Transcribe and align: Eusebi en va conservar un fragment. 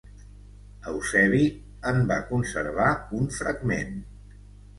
Eusebi 0.91 1.41
en 1.91 2.01
va 2.13 2.17
conservar 2.31 2.89
un 3.21 3.31
fragment. 3.37 3.95